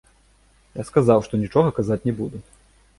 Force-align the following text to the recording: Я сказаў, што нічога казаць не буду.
Я 0.79 0.83
сказаў, 0.89 1.19
што 1.29 1.33
нічога 1.45 1.77
казаць 1.79 2.03
не 2.11 2.19
буду. 2.25 2.47